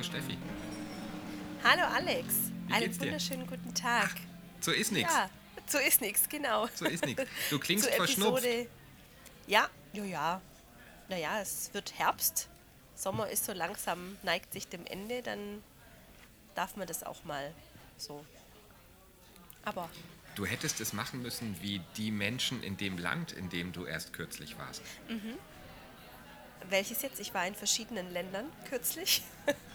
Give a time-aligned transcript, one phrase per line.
[0.00, 0.38] Hallo Steffi.
[1.62, 2.34] Hallo Alex.
[2.68, 4.10] Wie Einen wunderschönen guten Tag.
[4.60, 5.12] So ist nix.
[5.12, 5.28] Ja,
[5.66, 6.68] so ist nichts, genau.
[6.74, 7.22] So ist nix.
[7.50, 8.42] Du klingst Zur verschnupft.
[8.46, 8.70] Episode.
[9.46, 10.40] Ja, ja, ja.
[11.10, 12.48] Naja, es wird Herbst.
[12.94, 15.62] Sommer ist so langsam, neigt sich dem Ende, dann
[16.54, 17.52] darf man das auch mal
[17.98, 18.24] so.
[19.66, 19.90] Aber
[20.34, 24.14] Du hättest es machen müssen wie die Menschen in dem Land, in dem du erst
[24.14, 24.80] kürzlich warst.
[26.70, 27.20] welches jetzt?
[27.20, 29.22] Ich war in verschiedenen Ländern kürzlich.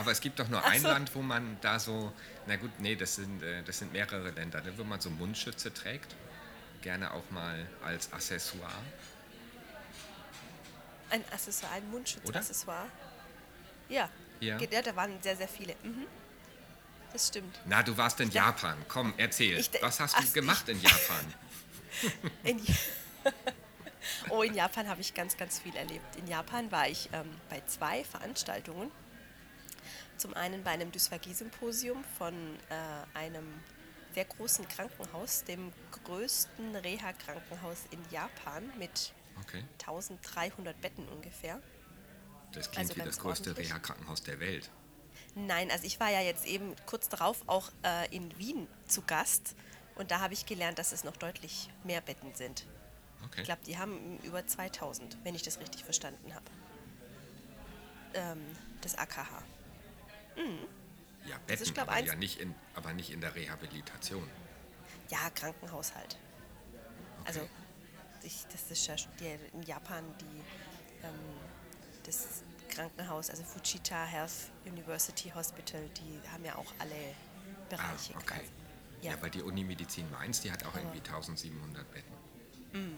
[0.00, 0.88] Aber es gibt doch nur Ach ein so.
[0.88, 2.10] Land, wo man da so,
[2.46, 5.74] na gut, nee, das sind, äh, das sind mehrere Länder, ne, wo man so Mundschütze
[5.74, 6.16] trägt.
[6.80, 8.72] Gerne auch mal als Accessoire.
[11.10, 12.86] Ein Accessoire, ein Mundschutzaccessoire.
[13.90, 14.08] Ja.
[14.40, 14.56] Ja.
[14.58, 15.74] Ja, da waren sehr, sehr viele.
[15.82, 16.06] Mhm.
[17.12, 17.60] Das stimmt.
[17.66, 18.46] Na, du warst in Ja.
[18.46, 18.78] Japan.
[18.88, 19.58] Komm, erzähl.
[19.58, 21.34] Ich Was hast Ach, du gemacht in Japan?
[22.44, 22.58] In
[24.30, 26.16] oh, in Japan habe ich ganz, ganz viel erlebt.
[26.16, 28.90] In Japan war ich ähm, bei zwei Veranstaltungen.
[30.20, 32.34] Zum einen bei einem Dysphagie-Symposium von
[32.68, 33.46] äh, einem
[34.12, 35.72] sehr großen Krankenhaus, dem
[36.04, 39.64] größten Reha-Krankenhaus in Japan mit Okay.
[39.78, 41.62] 1300 Betten ungefähr.
[42.52, 43.56] Das klingt Also wie das größte.
[43.56, 44.70] Reha-Krankenhaus der Welt.
[45.34, 49.54] Nein, also ich war ja jetzt eben kurz darauf auch äh, in Wien zu Gast
[49.94, 52.66] und da habe ich gelernt, dass es noch deutlich mehr Betten sind.
[53.24, 53.40] Okay.
[53.40, 56.44] Ich glaube, die haben über 2000, wenn ich das richtig verstanden habe.
[58.14, 58.44] Ähm,
[58.82, 59.42] das AKH.
[61.26, 64.28] Ja, ist, Betten, glaub, aber, ja nicht in, aber nicht in der Rehabilitation.
[65.10, 66.16] Ja, Krankenhaushalt.
[67.24, 67.40] Also,
[68.22, 68.94] ich, das ist ja
[69.52, 71.14] in Japan die, ähm,
[72.04, 78.24] das Krankenhaus, also Fujita Health University Hospital, die haben ja auch alle Ah, Bereiche okay.
[78.26, 78.50] quasi.
[79.02, 79.12] Ja.
[79.12, 79.22] Ja.
[79.22, 82.12] weil die Unimedizin Mainz, die hat auch Aber- irgendwie 1700 Betten.
[82.74, 82.96] Ähm,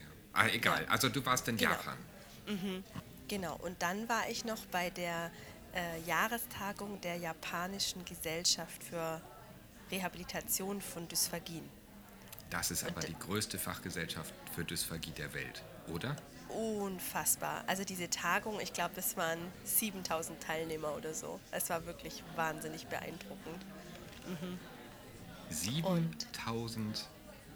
[0.00, 0.06] ja.
[0.32, 0.80] Ah, egal.
[0.80, 0.84] Mhm.
[0.86, 0.90] Ja.
[0.90, 1.70] Also du warst in Genau.
[1.72, 1.98] Japan.
[3.28, 5.30] Genau, und dann war ich noch bei der
[5.74, 9.20] äh, Jahrestagung der Japanischen Gesellschaft für
[9.90, 11.68] Rehabilitation von Dysphagien.
[12.50, 16.16] Das ist aber Und- die größte Fachgesellschaft für Dysphagie der Welt, oder?
[16.50, 17.64] Unfassbar.
[17.66, 21.40] Also diese Tagung, ich glaube, es waren 7000 Teilnehmer oder so.
[21.50, 23.64] Es war wirklich wahnsinnig beeindruckend.
[25.50, 27.08] 7000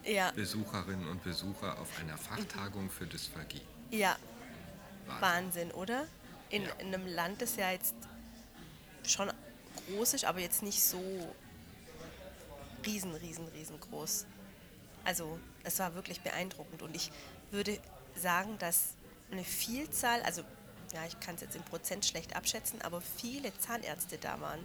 [0.04, 3.62] Ja, Besucherinnen und Besucher auf einer Fachtagung für Dysphagie.
[3.90, 4.16] ja,
[5.06, 5.20] Wahnsinn.
[5.20, 6.06] Wahnsinn, oder?
[6.50, 6.72] In, Ja.
[6.78, 7.94] in einem Land, das ja jetzt
[9.06, 9.30] schon
[9.88, 11.00] groß ist, aber jetzt nicht so
[12.84, 14.26] riesen, riesen, riesengroß.
[15.04, 17.10] Also es war wirklich beeindruckend und ich
[17.50, 17.78] würde
[18.16, 18.94] sagen, dass
[19.30, 20.42] eine Vielzahl, also
[20.92, 24.64] ja, ich kann es jetzt im Prozent schlecht abschätzen, aber viele Zahnärzte da waren.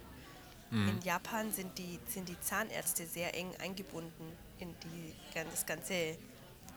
[0.88, 6.16] In Japan sind die, sind die Zahnärzte sehr eng eingebunden in die, das ganze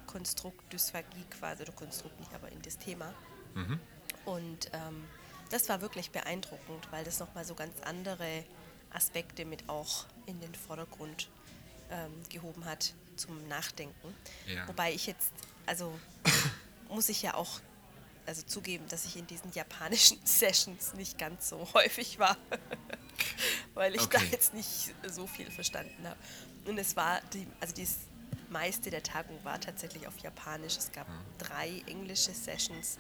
[0.06, 3.14] Konstrukt Dysphagie quasi, oder Konstrukt nicht, aber in das Thema.
[4.26, 5.04] Und ähm,
[5.50, 8.44] das war wirklich beeindruckend, weil das nochmal so ganz andere
[8.92, 11.30] Aspekte mit auch in den Vordergrund
[11.92, 14.16] ähm, gehoben hat zum Nachdenken.
[14.48, 14.68] Ja.
[14.68, 15.32] Wobei ich jetzt,
[15.66, 15.98] also
[16.90, 17.60] muss ich ja auch
[18.26, 22.38] also zugeben, dass ich in diesen japanischen Sessions nicht ganz so häufig war,
[23.76, 24.30] weil ich da Okay.
[24.32, 26.18] jetzt nicht so viel verstanden habe.
[26.66, 27.98] Und es war, die, also das
[28.50, 30.78] meiste der Tagung war tatsächlich auf Japanisch.
[30.78, 31.08] Es gab
[31.38, 32.98] drei englische Sessions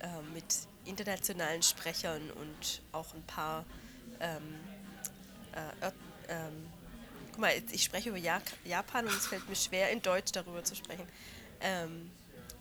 [0.00, 0.44] äh, mit
[0.84, 3.64] internationalen Sprechern und auch ein paar
[4.20, 4.54] ähm,
[5.52, 5.90] äh,
[6.28, 6.66] ähm,
[7.30, 10.74] guck mal, ich spreche über Japan und es fällt mir schwer, in Deutsch darüber zu
[10.74, 11.06] sprechen.
[11.60, 12.10] Ähm,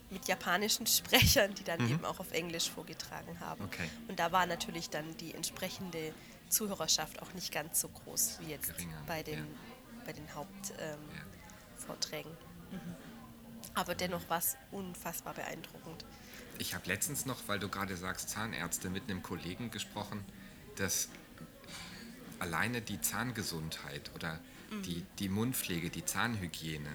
[0.10, 3.64] mit japanischen Sprechern, die dann eben auch auf Englisch vorgetragen haben.
[3.66, 3.90] Okay.
[4.08, 6.14] Und da war natürlich dann die entsprechende
[6.50, 9.46] Zuhörerschaft auch nicht ganz so groß wie jetzt Geringer, bei den, ja.
[10.06, 12.32] bei den Hauptvorträgen.
[12.32, 12.38] Ähm,
[12.72, 12.78] Ja.
[12.78, 12.96] Mhm.
[13.74, 16.06] Aber dennoch war es unfassbar beeindruckend.
[16.58, 20.24] Ich habe letztens noch, weil du gerade sagst, Zahnärzte, mit einem Kollegen gesprochen,
[20.78, 21.10] dass
[22.40, 24.40] alleine die Zahngesundheit oder
[24.86, 26.90] die, die Mundpflege, die Zahnhygiene,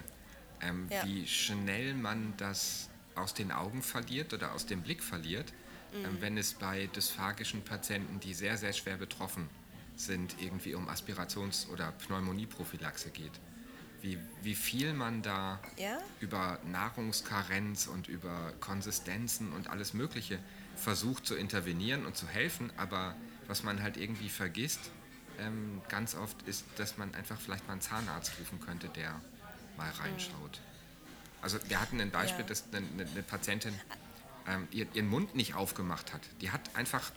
[0.61, 1.05] ähm, Ja.
[1.07, 5.53] wie schnell man das aus den Augen verliert oder aus dem Blick verliert,
[5.95, 9.49] ähm, wenn es bei dysphagischen Patienten, die sehr, sehr schwer betroffen
[9.97, 13.33] sind, irgendwie um Aspirations- oder Pneumonieprophylaxe geht.
[14.03, 15.99] Wie, wie viel man da Ja?
[16.21, 20.39] über Nahrungskarenz und über Konsistenzen und alles Mögliche
[20.77, 23.15] versucht zu intervenieren und zu helfen, aber
[23.47, 24.81] was man halt irgendwie vergisst,
[25.39, 29.21] ähm, ganz oft ist, dass man einfach vielleicht mal einen Zahnarzt rufen könnte, der
[29.77, 30.61] mal reinschaut.
[31.43, 32.49] Also wir hatten ein Beispiel, Ja.
[32.49, 33.75] dass eine, eine, Patientin
[34.47, 36.23] ähm, ihr, ihren Mund nicht aufgemacht hat.
[36.41, 37.11] Die hat einfach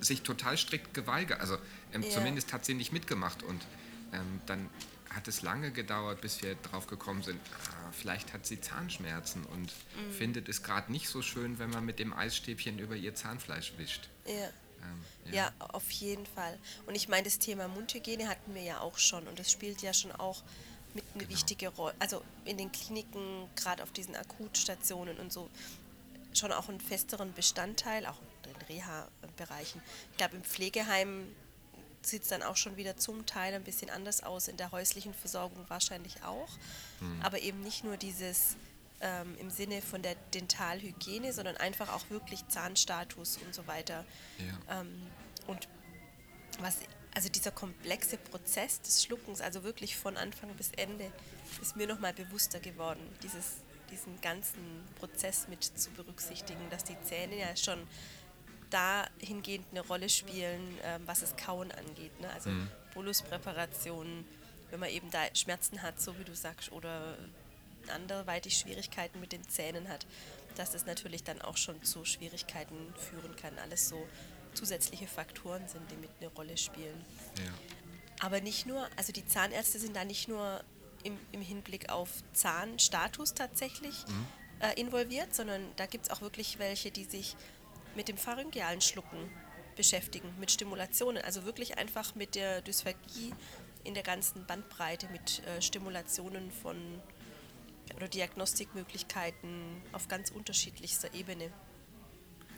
[0.00, 1.40] sich total strikt geweigert.
[1.40, 1.56] Also
[1.92, 2.10] ähm, Ja.
[2.10, 3.64] zumindest hat sie nicht mitgemacht und
[4.12, 4.68] ähm, dann
[5.14, 7.40] hat es lange gedauert, bis wir drauf gekommen sind,
[7.70, 10.12] ah, vielleicht hat sie Zahnschmerzen und mhm.
[10.12, 14.08] findet es gerade nicht so schön, wenn man mit dem Eisstäbchen über ihr Zahnfleisch wischt.
[14.26, 14.32] Ja.
[14.32, 15.32] Ähm, ja.
[15.32, 15.52] ja.
[15.58, 16.58] auf jeden Fall.
[16.86, 19.92] Und ich meine, das Thema Mundhygiene hatten wir ja auch schon und das spielt ja
[19.92, 20.42] schon auch
[20.94, 21.36] mit eine genau.
[21.36, 25.50] wichtige Rolle, also in den Kliniken, gerade auf diesen Akutstationen und so,
[26.32, 29.80] schon auch einen festeren Bestandteil, auch in den Reha-Bereichen.
[30.12, 31.26] Ich glaube, im Pflegeheim
[32.06, 35.14] sieht es dann auch schon wieder zum Teil ein bisschen anders aus, in der häuslichen
[35.14, 36.48] Versorgung wahrscheinlich auch.
[37.00, 37.22] Mhm.
[37.22, 38.56] Aber eben nicht nur dieses
[39.00, 44.04] ähm, im Sinne von der Dentalhygiene, sondern einfach auch wirklich Zahnstatus und so weiter.
[44.38, 44.80] Ja.
[44.80, 45.06] Ähm,
[45.46, 45.68] und
[46.60, 46.78] was,
[47.14, 51.12] also dieser komplexe Prozess des Schluckens, also wirklich von Anfang bis Ende,
[51.60, 53.56] ist mir nochmal bewusster geworden, dieses,
[53.90, 57.86] diesen ganzen Prozess mit zu berücksichtigen, dass die Zähne ja schon
[58.74, 62.20] dahingehend eine Rolle spielen, ähm, was das Kauen angeht.
[62.20, 62.28] Ne?
[62.34, 62.68] Also mhm.
[62.94, 64.24] Boluspräparationen,
[64.70, 67.16] wenn man eben da Schmerzen hat, so wie du sagst, oder
[67.88, 70.06] anderweitig Schwierigkeiten mit den Zähnen hat,
[70.56, 73.58] dass das natürlich dann auch schon zu Schwierigkeiten führen kann.
[73.58, 74.06] Alles so
[74.54, 77.04] zusätzliche Faktoren sind, die mit eine Rolle spielen.
[77.38, 77.52] Ja.
[78.20, 80.62] Aber nicht nur, also die Zahnärzte sind da nicht nur
[81.02, 84.26] im, im Hinblick auf Zahnstatus tatsächlich mhm.
[84.60, 87.36] äh, involviert, sondern da gibt es auch wirklich welche, die sich
[87.96, 89.30] mit dem pharyngealen Schlucken
[89.76, 93.32] beschäftigen, mit Stimulationen, also wirklich einfach mit der Dysphagie
[93.82, 96.76] in der ganzen Bandbreite, mit äh, Stimulationen von
[97.96, 101.50] oder Diagnostikmöglichkeiten auf ganz unterschiedlichster Ebene.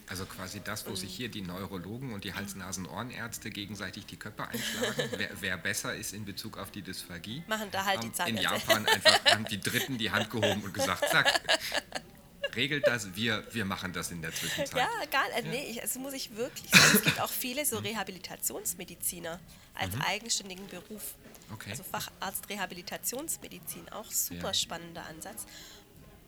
[0.09, 5.11] Also quasi das, wo sich hier die Neurologen und die Hals-Nasen-Ohrenärzte gegenseitig die Köpfe einschlagen,
[5.17, 7.43] wer, wer, besser ist in Bezug auf die Dysphagie.
[7.49, 8.31] Machen da halt die Zahnärzte.
[8.31, 11.41] In Japan einfach haben die Dritten die Hand gehoben und gesagt, zack,
[12.57, 14.77] regelt das, wir, wir machen das in der Zwischenzeit.
[14.77, 15.49] Ja, egal, äh, ja.
[15.51, 19.39] nee, ich, also muss ich wirklich sagen, es gibt auch viele so Rehabilitationsmediziner
[19.75, 20.03] als mhm.
[20.03, 21.15] eigenständigen Beruf.
[21.53, 21.71] Okay.
[21.71, 24.55] Also Facharzt Rehabilitationsmedizin, auch super ja.
[24.55, 25.47] spannender Ansatz.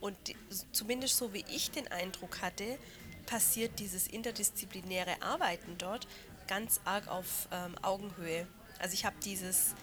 [0.00, 0.36] Und die,
[0.72, 2.78] zumindest so wie ich den Eindruck hatte,
[3.26, 6.06] passiert dieses interdisziplinäre Arbeiten dort
[6.46, 8.46] ganz arg auf ähm, Augenhöhe.
[8.78, 9.74] Also ich habe dieses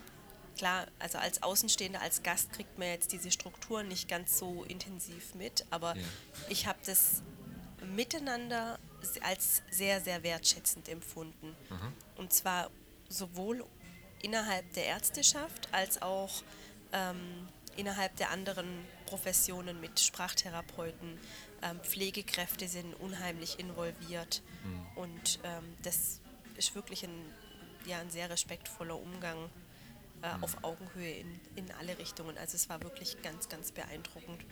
[0.55, 5.35] klar, also als Außenstehender, als Gast kriegt man jetzt diese Strukturen nicht ganz so intensiv
[5.35, 6.03] mit, aber ja.
[6.49, 7.21] ich habe das
[7.95, 8.79] miteinander
[9.21, 11.55] als sehr, sehr wertschätzend empfunden.
[11.69, 11.93] Mhm.
[12.17, 12.71] Und zwar
[13.09, 13.63] sowohl
[14.21, 16.41] innerhalb der Ärzteschaft als auch
[16.91, 18.67] ähm, innerhalb der anderen
[19.05, 21.19] Professionen mit Sprachtherapeuten.
[21.61, 24.97] Ähm, Pflegekräfte sind unheimlich involviert mhm.
[24.97, 26.21] und ähm, das
[26.57, 27.33] ist wirklich ein,
[27.85, 29.49] ja, ein sehr respektvoller Umgang
[30.21, 32.37] äh, auf Augenhöhe in, in alle Richtungen.
[32.37, 34.43] Also es war wirklich ganz, ganz beeindruckend.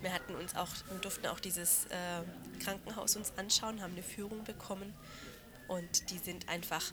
[0.00, 4.42] Wir hatten uns auch, wir durften auch dieses äh, Krankenhaus uns anschauen, haben eine Führung
[4.44, 4.92] bekommen
[5.68, 6.92] und die sind einfach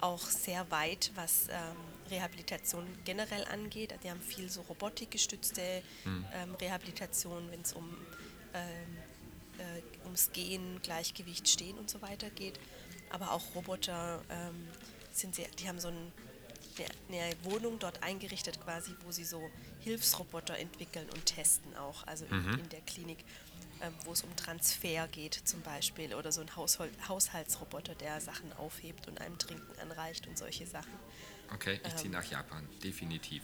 [0.00, 1.76] auch sehr weit, was ähm,
[2.10, 3.94] Rehabilitation generell angeht.
[4.02, 6.26] Die haben viel so robotikgestützte mhm.
[6.34, 7.88] ähm, Rehabilitation, wenn es um
[8.54, 8.96] ähm,
[9.58, 12.58] äh, ums Gehen, Gleichgewicht, Stehen und so weiter geht.
[13.10, 14.66] Aber auch Roboter ähm,
[15.12, 16.12] sind sehr, die haben so ein
[17.08, 22.42] eine Wohnung dort eingerichtet, quasi, wo sie so Hilfsroboter entwickeln und testen auch, also in,
[22.42, 22.58] mhm.
[22.60, 23.18] in der Klinik,
[23.80, 28.52] ähm, wo es um Transfer geht zum Beispiel oder so ein Haushol Haushaltsroboter, der Sachen
[28.54, 30.92] aufhebt und einem Trinken anreicht und solche Sachen.
[31.52, 33.42] Okay, ich ziehe ähm, nach Japan, definitiv.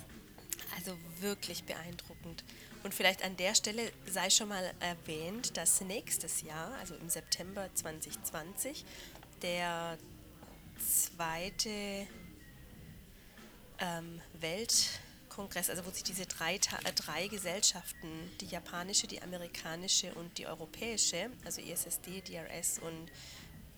[0.76, 2.44] Also wirklich beeindruckend.
[2.84, 7.68] Und vielleicht an der Stelle sei schon mal erwähnt, dass nächstes Jahr, also im September
[7.74, 8.84] 2020,
[9.42, 9.98] der
[10.78, 12.06] zweite
[13.78, 18.08] ähm, Weltkongress, also wo sich diese drei, äh, drei Gesellschaften,
[18.40, 23.10] die japanische, die amerikanische und die europäische, also ISSD, DRS und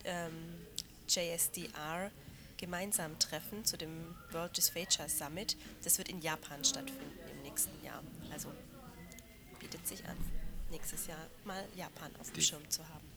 [0.05, 0.67] ähm,
[1.09, 2.11] JSDR,
[2.57, 5.57] gemeinsam treffen zu dem World Dysphagia Summit.
[5.83, 8.03] Das wird in Japan stattfinden im nächsten Jahr.
[8.31, 8.53] Also
[9.59, 10.17] bietet sich an,
[10.71, 13.11] nächstes Jahr mal Japan auf dem De Schirm zu haben.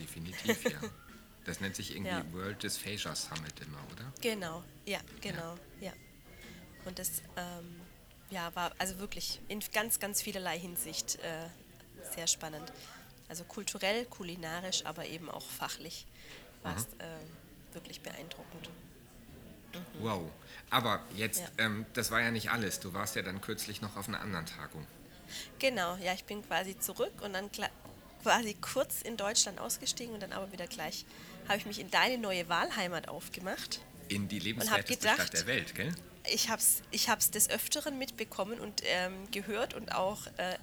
[0.00, 0.80] Definitiv, ja.
[1.44, 2.32] Das nennt sich irgendwie ja.
[2.32, 4.12] World Dysphagia Summit immer, oder?
[4.20, 5.88] Genau, ja, genau, ja.
[5.88, 5.92] ja.
[6.84, 7.80] Und das ähm,
[8.30, 11.48] ja, war also wirklich in ganz, ganz vielerlei Hinsicht äh,
[12.14, 12.72] sehr spannend.
[13.28, 16.06] Also kulturell, kulinarisch, aber eben auch fachlich
[16.62, 18.68] war es äh, wirklich beeindruckend.
[19.72, 19.78] Mhm.
[20.00, 20.30] Wow.
[20.70, 21.48] Aber jetzt, ja.
[21.58, 22.80] ähm, das war ja nicht alles.
[22.80, 24.86] Du warst ja dann kürzlich noch auf einer anderen Tagung.
[25.58, 27.50] Genau, ja, ich bin quasi zurück und dann
[28.22, 31.06] quasi kurz in Deutschland ausgestiegen und dann aber wieder gleich
[31.48, 33.80] habe ich mich in deine neue Wahlheimat aufgemacht.
[34.08, 35.92] In die lebenswerteste gedacht, Stadt der Welt, gell?
[36.32, 40.56] Ich habe es ich hab's des Öfteren mitbekommen und ähm, gehört und auch äh,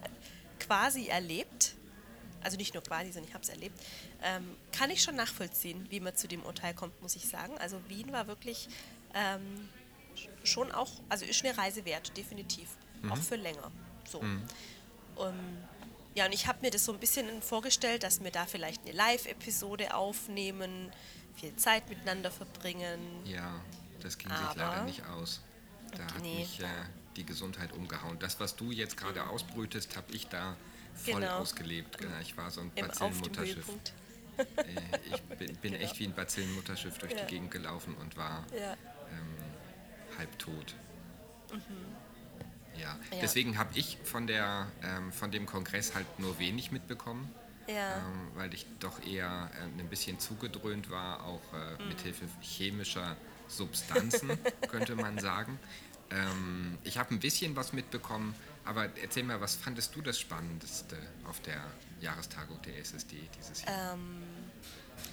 [0.59, 1.75] quasi erlebt.
[2.41, 3.77] Also nicht nur quasi, sondern ich habe es erlebt.
[4.23, 7.57] Ähm, kann ich schon nachvollziehen, wie man zu dem Urteil kommt, muss ich sagen.
[7.57, 8.69] Also Wien war wirklich
[9.13, 9.67] ähm,
[10.43, 12.69] schon auch, also ist eine Reise wert, definitiv.
[13.09, 13.71] Auch für länger.
[14.09, 14.19] So.
[14.19, 15.57] Um,
[16.19, 18.91] ja, und ich habe mir das so ein bisschen vorgestellt, dass wir da vielleicht eine
[18.91, 20.91] Live-Episode aufnehmen,
[21.35, 22.99] viel Zeit miteinander verbringen.
[23.23, 23.61] Ja,
[24.01, 25.39] das ging sich Aber- leider nicht aus.
[25.95, 26.65] Da hat Nee, mich äh,
[27.15, 28.19] die Gesundheit umgehauen.
[28.19, 30.57] Das, was du jetzt gerade ausbrütest, habe ich da
[30.93, 31.37] voll Genau.
[31.39, 31.97] ausgelebt.
[31.97, 33.65] Genau, Ich war so ein Bazillenmutterschiff.
[34.37, 34.43] Äh,
[35.09, 35.83] Ich bin, bin Genau.
[35.85, 37.21] echt wie ein Bazillenmutterschiff durch Ja.
[37.21, 38.75] die Gegend gelaufen und war Ja.
[40.17, 40.75] halb tot.
[41.49, 41.55] Ja.
[41.55, 41.61] Mhm.
[42.81, 42.97] Ja.
[43.21, 47.31] deswegen habe ich von, der, ähm, von dem Kongress halt nur wenig mitbekommen,
[47.67, 47.97] Ja.
[47.97, 51.87] ähm, weil ich doch eher äh, ein bisschen zugedröhnt war, auch äh, Mhm.
[51.89, 53.15] mithilfe chemischer
[53.47, 54.37] Substanzen,
[54.69, 55.59] könnte man sagen.
[56.11, 58.33] Ähm, ich habe ein bisschen was mitbekommen,
[58.65, 61.63] aber erzähl mal, was fandest du das Spannendste auf der
[62.01, 63.93] Jahrestagung der SSD dieses Jahr?
[63.93, 64.23] Ähm,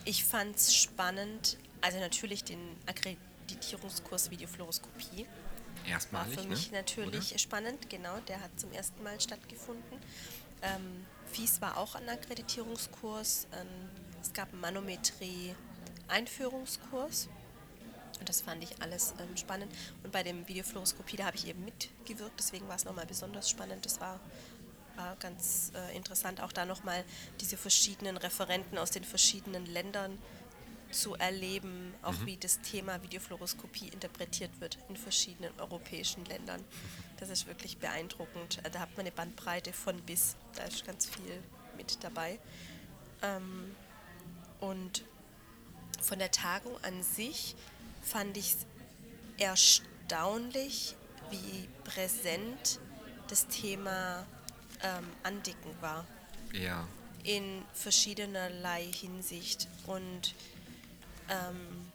[0.04, 5.26] Ich fand es spannend, also natürlich den Akkreditierungskurs Videofluoroskopie.
[5.86, 6.78] War Erstmalig, für mich ne?
[6.78, 7.38] natürlich Oder?
[7.38, 9.98] spannend, genau, der hat zum ersten Mal stattgefunden.
[10.62, 13.46] Ähm, FIS war auch ein Akkreditierungskurs.
[13.52, 13.68] Ähm,
[14.20, 17.28] es gab einen Manometrie-Einführungskurs.
[18.18, 19.72] Und das fand ich alles ähm, spannend.
[20.02, 23.84] Und bei dem Videofluoroskopie, da habe ich eben mitgewirkt, deswegen war es nochmal besonders spannend.
[23.84, 24.20] Das war,
[24.96, 27.04] war ganz äh, interessant, auch da nochmal
[27.40, 30.18] diese verschiedenen Referenten aus den verschiedenen Ländern
[30.90, 36.64] zu erleben, auch wie das Thema Videofluoroskopie interpretiert wird in verschiedenen europäischen Ländern.
[37.18, 38.64] Das ist wirklich beeindruckend.
[38.64, 41.42] Äh, Da hat man eine Bandbreite von bis, da ist ganz viel
[41.76, 42.38] mit dabei.
[43.22, 43.74] Ähm,
[44.60, 45.04] und
[46.02, 47.56] von der Tagung an sich
[48.02, 48.66] fand ich es
[49.38, 50.94] erstaunlich,
[51.30, 52.78] wie präsent
[53.28, 54.26] das Thema
[54.82, 56.06] ähm, Andicken war
[56.52, 56.86] Ja,
[57.24, 59.66] in verschiedenerlei Hinsicht.
[59.86, 60.34] Und
[61.28, 61.92] ähm,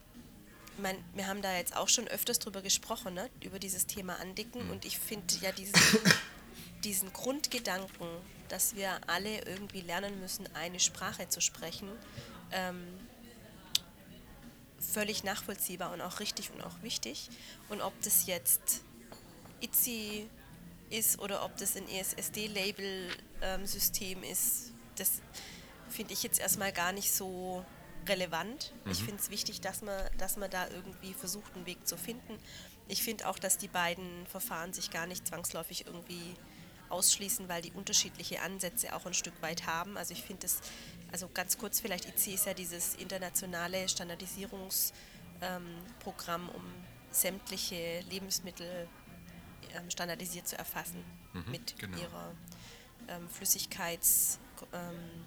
[0.78, 3.30] mein, wir haben da jetzt auch schon öfters drüber gesprochen, ne?
[3.42, 4.70] über dieses Thema Andicken.
[4.70, 5.74] Und ich finde ja diesen,
[6.84, 8.08] diesen Grundgedanken,
[8.50, 11.90] dass wir alle irgendwie lernen müssen, eine Sprache zu sprechen,
[12.52, 12.84] ähm,
[14.80, 17.30] völlig nachvollziehbar und auch richtig und auch wichtig.
[17.70, 18.82] Und ob das jetzt
[19.62, 20.28] ITZY
[20.90, 25.22] ist oder ob das ein ESSD-Label-System ist, das
[25.90, 27.64] finde ich jetzt erstmal gar nicht so
[28.08, 28.74] relevant.
[28.89, 32.38] Ich finde es wichtig, dass man, dass man da irgendwie versucht, einen Weg zu finden.
[32.88, 36.36] Ich finde auch, dass die beiden Verfahren sich gar nicht zwangsläufig irgendwie
[36.89, 39.98] ausschließen, weil die unterschiedliche Ansätze auch ein Stück weit haben.
[39.98, 40.60] Also ich finde es,
[41.12, 46.63] also ganz kurz vielleicht, IC ist ja dieses internationale Standardisierungsprogramm, um
[47.12, 48.89] sämtliche Lebensmittel
[49.74, 51.03] ähm, standardisiert zu erfassen
[51.48, 51.98] mit genau.
[51.98, 52.34] ihrer
[53.08, 54.39] ähm, Flüssigkeits,
[54.74, 55.25] ähm,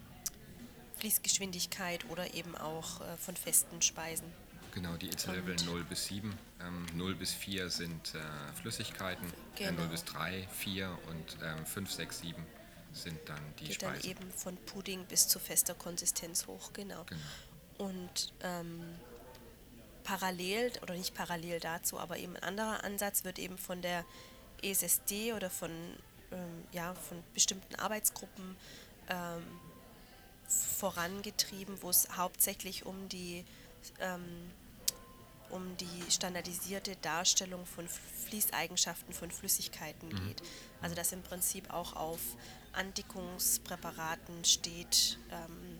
[1.09, 4.25] Fließgeschwindigkeit oder eben auch äh, von festen Speisen.
[4.73, 6.35] genau, die ITZ-Level Und- 0 bis 7.
[6.61, 8.19] Ähm, 0 bis 4 sind äh,
[8.59, 9.25] Flüssigkeiten,
[9.59, 9.87] äh, 0 Genau.
[9.89, 12.45] bis 3, 4 und ähm, 5, 6, 7
[12.91, 14.09] sind dann die Geht dann Speisen.
[14.09, 17.03] eben von Pudding bis zu fester Konsistenz hoch, genau.
[17.05, 17.21] Genau.
[17.91, 18.81] Und ähm,
[20.03, 24.03] parallel, oder nicht parallel dazu, aber eben ein anderer Ansatz wird eben von der
[24.63, 25.69] ESSD oder von,
[26.31, 28.55] ähm, ja, von bestimmten Arbeitsgruppen
[29.09, 29.43] ähm,
[30.47, 33.45] vorangetrieben, wo es hauptsächlich um die,
[33.99, 34.51] ähm,
[35.49, 37.87] um die standardisierte Darstellung von
[38.27, 40.41] Fließeigenschaften von Flüssigkeiten geht.
[40.81, 42.19] Also dass im Prinzip auch auf
[42.73, 45.79] Andickungspräparaten steht, ähm,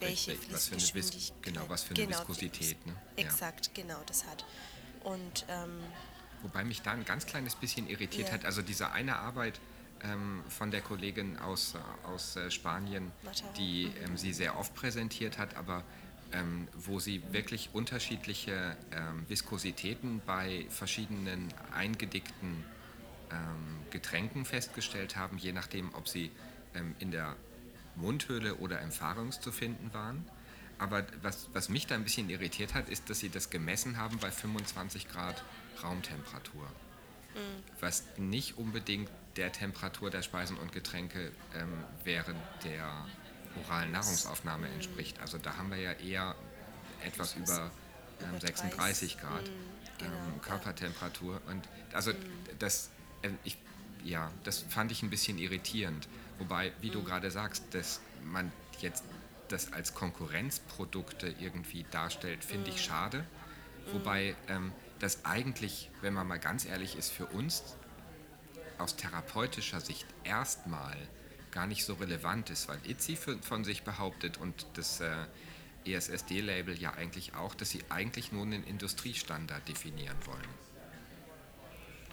[0.00, 1.42] welche Richtig, was für eine Vis- Fließgeschwindigkeit.
[1.42, 2.92] genau, was für eine Genau, Viskosität, ne?
[3.16, 3.24] Ja.
[3.24, 4.44] Exakt, genau, das hat.
[5.04, 5.80] Und ähm,
[6.42, 8.34] Wobei mich da ein ganz kleines bisschen irritiert Ja.
[8.34, 9.60] hat, also diese eine Arbeit
[10.02, 13.12] ähm, von der Kollegin aus, aus äh, Spanien,
[13.56, 15.84] die ähm, sie sehr oft präsentiert hat, aber
[16.32, 22.64] ähm, wo sie wirklich unterschiedliche ähm, Viskositäten bei verschiedenen eingedickten
[23.30, 26.30] ähm, Getränken festgestellt haben, je nachdem, ob sie
[26.74, 27.36] ähm, in der
[27.96, 30.24] Mundhöhle oder im Pharynx zu finden waren.
[30.78, 34.18] Aber was, was mich da ein bisschen irritiert hat, ist, dass sie das gemessen haben
[34.18, 35.44] bei 25 Grad
[35.82, 36.66] Raumtemperatur.
[37.80, 41.72] Was nicht unbedingt der Temperatur der Speisen und Getränke ähm,
[42.04, 43.06] während der
[43.64, 45.18] oralen Nahrungsaufnahme entspricht.
[45.20, 46.34] Also da haben wir ja eher
[47.02, 47.70] etwas über
[48.20, 49.44] ähm, Über 36 30, Grad
[49.96, 50.42] genau, ähm, ja.
[50.42, 51.40] Körpertemperatur.
[51.46, 52.12] Und also
[52.58, 52.90] das,
[53.22, 53.56] ähm, ich,
[54.04, 56.06] ja, das fand ich ein bisschen irritierend.
[56.38, 59.04] Wobei, wie du gerade sagst, dass man jetzt
[59.48, 63.24] das als Konkurrenzprodukte irgendwie darstellt, finde ich schade.
[63.92, 67.62] Wobei ähm, das eigentlich, wenn man mal ganz ehrlich ist, für uns
[68.80, 70.96] aus therapeutischer Sicht erstmal
[71.50, 75.12] gar nicht so relevant ist, weil für, von sich behauptet und das äh,
[75.84, 80.48] ESSD-Label ja eigentlich auch, dass sie eigentlich nur einen Industriestandard definieren wollen.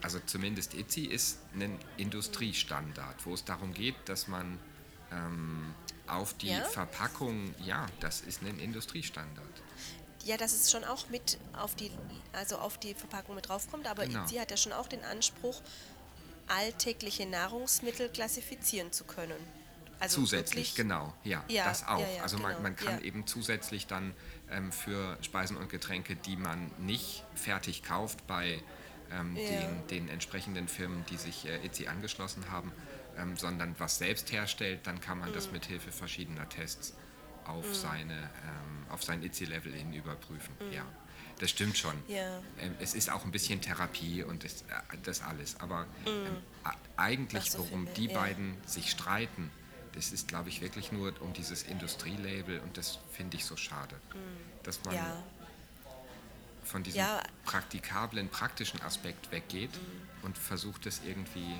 [0.01, 4.59] Also zumindest ITSI ist ein Industriestandard, wo es darum geht, dass man
[5.11, 5.73] ähm,
[6.05, 6.63] auf die ja?
[6.63, 9.47] Verpackung, ja, das ist ein Industriestandard.
[10.23, 11.89] Ja, dass es schon auch mit auf die,
[12.33, 14.23] also auf die Verpackung mit draufkommt, aber genau.
[14.23, 15.61] ITSI hat ja schon auch den Anspruch,
[16.47, 19.37] alltägliche Nahrungsmittel klassifizieren zu können.
[19.99, 21.99] Also zusätzlich, genau, ja, ja, das auch.
[21.99, 24.13] Ja, ja, also man, genau, man kann eben zusätzlich dann
[24.51, 28.61] ähm, für Speisen und Getränke, die man nicht fertig kauft bei
[29.11, 32.71] ähm, den, den, entsprechenden Firmen, die sich äh, ITSI angeschlossen haben,
[33.17, 35.33] ähm, sondern was selbst herstellt, dann kann man mhm.
[35.33, 36.93] das mit Hilfe verschiedener Tests
[37.45, 37.73] auf, mhm.
[37.73, 40.53] seine, ähm, auf sein ITSI-Level hin überprüfen.
[40.59, 40.73] Mhm.
[40.73, 40.85] Ja,
[41.39, 41.93] das stimmt schon.
[42.07, 42.39] Ja.
[42.59, 45.59] Ähm, es ist auch ein bisschen Therapie und das, äh, das alles.
[45.59, 46.37] Aber ähm, mhm.
[46.95, 48.19] eigentlich, so worum die ja.
[48.19, 49.51] beiden sich streiten,
[49.93, 53.95] das ist, glaube ich, wirklich nur um dieses Industrielabel und das finde ich so schade,
[54.13, 54.63] mhm.
[54.63, 55.23] dass man ja.
[56.63, 57.05] von diesem
[57.45, 60.25] praktikablen, praktischen Aspekt weggeht mhm.
[60.25, 61.55] und versucht es irgendwie.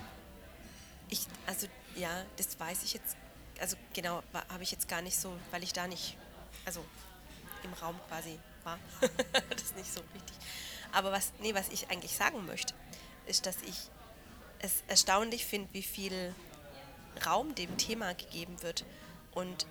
[1.10, 3.16] Ich, also ja, das weiß ich jetzt,
[3.60, 6.18] also genau, habe ich jetzt gar nicht so, weil ich da nicht,
[6.66, 6.84] also
[7.64, 8.80] im Raum quasi war,
[9.50, 10.36] das ist nicht so richtig.
[10.92, 12.74] Aber was, nee, was ich eigentlich sagen möchte,
[13.26, 13.90] ist, dass ich
[14.60, 16.34] es erstaunlich finde, wie viel
[17.26, 18.86] Raum dem Thema gegeben wird
[19.34, 19.66] und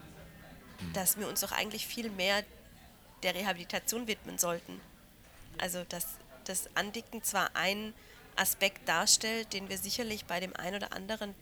[0.81, 0.93] mhm.
[0.93, 2.45] dass wir uns doch eigentlich viel mehr
[3.23, 4.81] der Rehabilitation widmen sollten.
[5.59, 6.07] Also dass
[6.45, 7.95] das Andicken zwar ein
[8.37, 11.35] Aspekt darstellt, den wir sicherlich bei dem einen oder anderen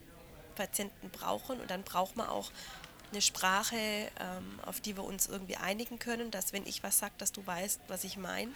[0.55, 2.51] Patienten brauchen und dann braucht man auch
[3.15, 7.15] eine Sprache, ähm, auf die wir uns irgendwie einigen können, dass wenn ich was sage,
[7.19, 8.51] dass du weißt, was ich meine.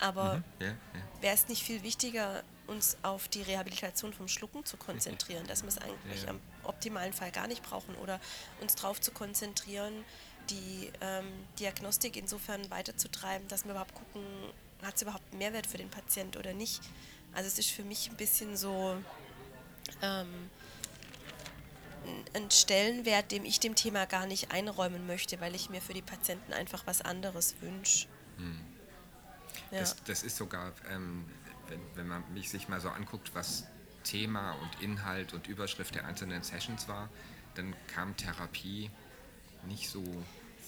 [0.00, 0.74] Aber mhm, ja, ja.
[1.20, 5.68] wäre es nicht viel wichtiger, uns auf die Rehabilitation vom Schlucken zu konzentrieren, dass wir
[5.68, 6.30] es eigentlich ja.
[6.30, 8.20] am optimalen Fall gar nicht brauchen oder
[8.60, 10.04] uns darauf zu konzentrieren,
[10.50, 11.26] die ähm,
[11.60, 14.24] Diagnostik insofern weiterzutreiben, dass wir überhaupt gucken,
[14.82, 16.80] hat es überhaupt einen Mehrwert für den Patient oder nicht.
[17.32, 18.96] Also es ist für mich ein bisschen so
[20.02, 20.50] ähm,
[22.34, 26.02] ein Stellenwert, dem ich dem Thema gar nicht einräumen möchte, weil ich mir für die
[26.02, 28.08] Patienten einfach was anderes wünsche.
[28.36, 28.60] Hm.
[29.70, 29.80] Ja.
[29.80, 31.24] Das, das, ist sogar, ähm,
[31.68, 33.64] wenn, wenn man mich sich mal so anguckt, was
[34.04, 37.08] Thema und Inhalt und Überschrift der einzelnen Sessions war,
[37.54, 38.90] dann kam Therapie
[39.66, 40.02] nicht so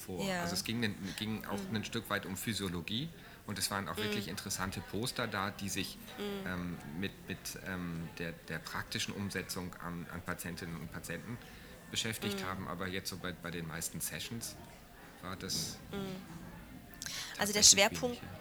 [0.07, 0.25] vor.
[0.25, 0.42] Ja.
[0.42, 1.77] Also es ging, ging auch mhm.
[1.77, 3.09] ein Stück weit um Physiologie
[3.46, 4.04] und es waren auch mhm.
[4.04, 6.46] wirklich interessante Poster da, die sich mhm.
[6.46, 11.37] ähm, mit, mit ähm, der, der praktischen Umsetzung an, an Patientinnen und Patienten
[11.90, 12.46] beschäftigt mhm.
[12.46, 14.57] haben, aber jetzt so bei, bei den meisten Sessions
[15.22, 15.78] war das.
[15.92, 16.16] Mhm.
[17.38, 18.35] Also der Schwerpunkt, wenig,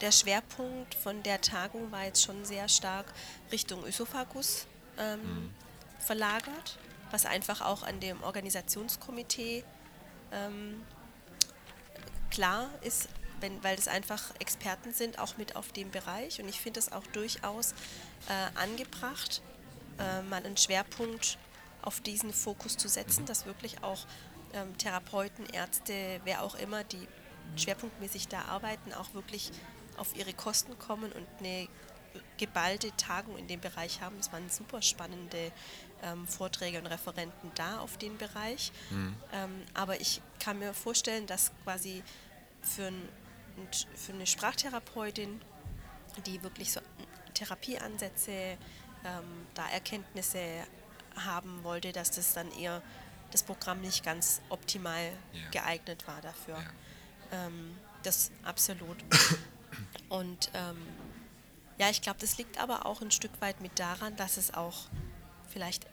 [0.00, 3.06] der Schwerpunkt von der Tagung war jetzt schon sehr stark
[3.50, 4.66] Richtung Ösophagus
[4.98, 5.50] ähm, mhm.
[5.98, 6.78] verlagert,
[7.10, 9.64] was einfach auch an dem Organisationskomitee
[10.32, 10.82] ähm,
[12.30, 13.08] klar ist,
[13.44, 16.40] wenn, weil es einfach Experten sind, auch mit auf dem Bereich.
[16.40, 17.72] Und ich finde es auch durchaus
[18.28, 19.42] äh, angebracht,
[19.98, 21.38] äh, mal einen Schwerpunkt
[21.82, 23.26] auf diesen Fokus zu setzen, mhm.
[23.26, 24.06] dass wirklich auch
[24.54, 27.06] ähm, Therapeuten, Ärzte, wer auch immer, die
[27.56, 29.52] schwerpunktmäßig da arbeiten, auch wirklich
[29.98, 31.68] auf ihre Kosten kommen und eine
[32.38, 34.16] geballte Tagung in dem Bereich haben.
[34.18, 35.52] Es waren super spannende
[36.02, 38.72] ähm, Vorträge und Referenten da auf den Bereich.
[38.90, 39.16] Mhm.
[39.32, 42.02] Ähm, aber ich kann mir vorstellen, dass quasi
[42.62, 43.08] für, ein,
[43.94, 45.40] für eine Sprachtherapeutin,
[46.26, 46.80] die wirklich so
[47.34, 48.56] Therapieansätze,
[49.04, 50.40] ähm, da Erkenntnisse
[51.16, 52.82] haben wollte, dass das dann eher
[53.30, 55.50] das Programm nicht ganz optimal ja.
[55.50, 56.54] geeignet war dafür.
[56.54, 57.46] Ja.
[57.46, 58.96] Ähm, das absolut.
[60.08, 60.76] Und ähm,
[61.78, 64.86] ja, ich glaube, das liegt aber auch ein Stück weit mit daran, dass es auch
[65.48, 65.86] vielleicht,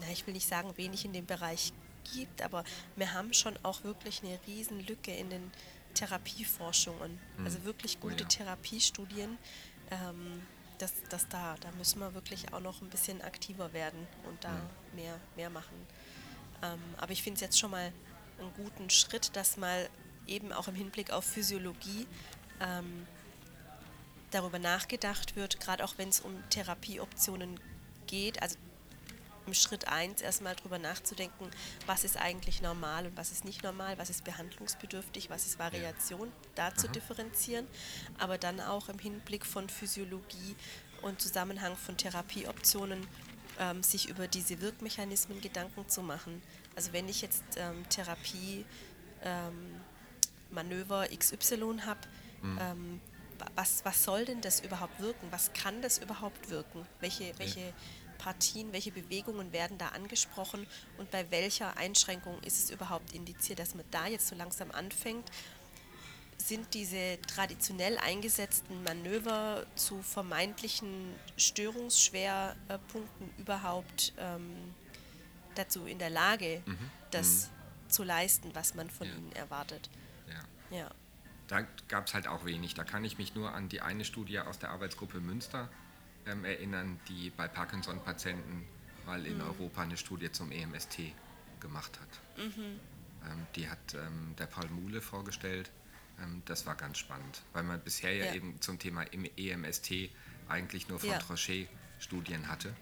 [0.00, 1.72] na, ich will nicht sagen, wenig in dem Bereich
[2.12, 2.64] gibt, aber
[2.96, 5.52] wir haben schon auch wirklich eine riesen Lücke in den
[5.94, 7.18] Therapieforschungen.
[7.38, 7.44] Mhm.
[7.44, 8.28] Also wirklich gute oh ja.
[8.28, 9.38] Therapiestudien.
[9.90, 10.42] Ähm,
[10.78, 14.50] das, das da, da müssen wir wirklich auch noch ein bisschen aktiver werden und da
[14.50, 14.96] mhm.
[14.96, 15.76] mehr, mehr machen.
[16.62, 17.92] Ähm, aber ich finde es jetzt schon mal
[18.38, 19.88] einen guten Schritt, dass mal
[20.26, 22.06] eben auch im Hinblick auf Physiologie
[22.60, 23.06] ähm,
[24.30, 27.60] darüber nachgedacht wird, gerade auch wenn es um Therapieoptionen
[28.06, 28.56] geht, also
[29.46, 31.50] im Schritt 1 erstmal darüber nachzudenken,
[31.86, 36.30] was ist eigentlich normal und was ist nicht normal, was ist behandlungsbedürftig, was ist Variation,
[36.54, 37.66] da zu differenzieren,
[38.18, 40.56] aber dann auch im Hinblick von Physiologie
[41.02, 43.06] und Zusammenhang von Therapieoptionen
[43.58, 46.42] ähm, sich über diese Wirkmechanismen Gedanken zu machen.
[46.76, 48.64] Also wenn ich jetzt ähm, Therapie
[49.22, 49.80] ähm,
[50.50, 52.00] Manöver XY habe,
[52.42, 52.58] mhm.
[52.60, 53.00] ähm,
[53.56, 55.26] was, was soll denn das überhaupt wirken?
[55.30, 56.86] Was kann das überhaupt wirken?
[57.00, 57.72] Welche, welche
[58.22, 60.66] Partien, welche Bewegungen werden da angesprochen
[60.98, 65.28] und bei welcher Einschränkung ist es überhaupt indiziert, dass man da jetzt so langsam anfängt,
[66.38, 74.74] sind diese traditionell eingesetzten Manöver zu vermeintlichen Störungsschwerpunkten überhaupt ähm,
[75.54, 76.90] dazu in der Lage, mhm.
[77.10, 77.90] das mhm.
[77.90, 79.14] zu leisten, was man von ja.
[79.14, 79.90] ihnen erwartet.
[80.28, 80.78] Ja.
[80.78, 80.90] ja.
[81.48, 82.74] Da gab es halt auch wenig.
[82.74, 85.68] Da kann ich mich nur an die eine Studie aus der Arbeitsgruppe Münster
[86.26, 88.66] ähm, erinnern, die bei Parkinson-Patienten
[89.06, 89.44] mal in mhm.
[89.44, 90.98] Europa eine Studie zum EMST
[91.60, 92.44] gemacht hat.
[92.44, 92.80] Mhm.
[93.24, 95.70] Ähm, die hat ähm, der Paul Muhle vorgestellt
[96.20, 99.04] ähm, das war ganz spannend, weil man bisher ja, ja eben zum Thema
[99.36, 100.10] EMST
[100.48, 101.18] eigentlich nur von ja.
[101.18, 102.74] Trochet Studien hatte.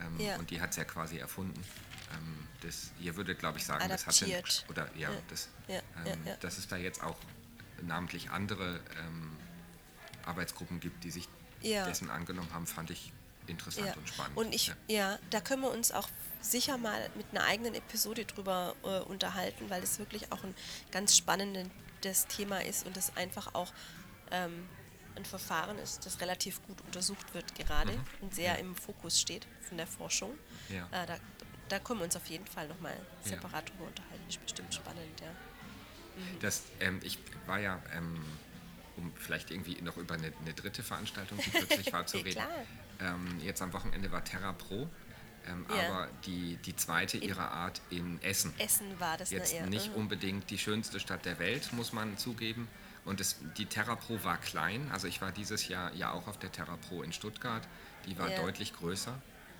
[0.00, 0.36] Ähm, ja.
[0.36, 1.60] Und die hat es ja quasi erfunden.
[2.12, 4.46] Ähm, das, ihr würdet, glaube ich, sagen, Adaptiert.
[4.46, 5.48] das hat oder ja, Das,
[6.40, 7.16] dass es da jetzt auch
[7.82, 8.80] namentlich andere
[10.24, 11.28] Arbeitsgruppen gibt, die sich
[11.66, 13.12] dessen angenommen haben, fand ich
[13.46, 14.36] interessant und spannend.
[14.36, 15.18] Und ich, ja.
[15.30, 16.08] da können wir uns auch
[16.40, 20.54] sicher mal mit einer eigenen Episode drüber äh, unterhalten, weil es wirklich auch ein
[20.90, 21.70] ganz spannenden
[22.02, 23.72] das Thema ist und das einfach auch
[24.30, 24.68] ähm,
[25.16, 28.04] ein Verfahren ist, das relativ gut untersucht wird gerade mhm.
[28.20, 28.54] und sehr ja.
[28.54, 30.38] im Fokus steht von der Forschung.
[30.68, 30.86] Ja.
[30.92, 31.16] Äh, da,
[31.68, 33.74] da können wir uns auf jeden Fall nochmal separat ja.
[33.74, 34.28] drüber unterhalten.
[34.28, 35.30] Ist bestimmt spannend, ja.
[35.30, 36.38] Mhm.
[36.40, 38.22] Das, ähm, ich war ja, ähm,
[38.96, 42.42] um vielleicht irgendwie noch über eine, eine dritte Veranstaltung, die plötzlich war, zu reden.
[43.00, 44.88] Ähm, jetzt am Wochenende war Terra Pro
[45.48, 45.88] ähm, ja.
[45.88, 48.52] aber die, die zweite ihrer Art in Essen.
[48.58, 52.68] Essen war das Jetzt eher, nicht unbedingt die schönste Stadt der Welt, muss man zugeben.
[53.04, 56.50] Und es, die TerraPro war klein, also ich war dieses Jahr ja auch auf der
[56.50, 57.62] TerraPro in Stuttgart,
[58.04, 58.42] die war ja.
[58.42, 59.14] deutlich größer.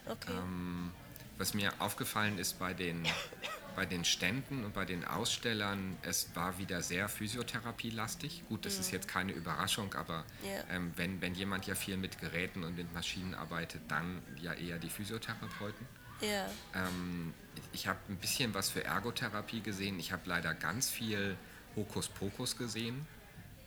[0.06, 0.32] Okay.
[0.32, 0.90] Ähm,
[1.38, 3.06] was mir aufgefallen ist bei den,
[3.76, 8.42] bei den Ständen und bei den Ausstellern, es war wieder sehr physiotherapielastig.
[8.48, 8.80] Gut, das mhm.
[8.80, 10.64] ist jetzt keine Überraschung, aber yeah.
[10.70, 14.78] ähm, wenn, wenn jemand ja viel mit Geräten und mit Maschinen arbeitet, dann ja eher
[14.78, 15.86] die Physiotherapeuten.
[16.22, 16.48] Yeah.
[16.74, 17.34] Ähm,
[17.72, 20.00] ich habe ein bisschen was für Ergotherapie gesehen.
[20.00, 21.36] Ich habe leider ganz viel
[21.76, 23.06] Hokuspokus gesehen.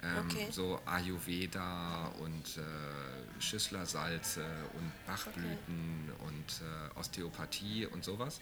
[0.02, 0.48] Ähm, okay.
[0.50, 6.28] So Ayurveda und äh, Schüsslersalze und Bachblüten okay.
[6.28, 6.62] und
[6.96, 8.40] äh, Osteopathie und sowas.